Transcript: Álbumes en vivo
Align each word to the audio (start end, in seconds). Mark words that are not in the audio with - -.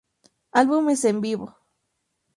Álbumes 0.59 1.01
en 1.11 1.17
vivo 1.25 1.47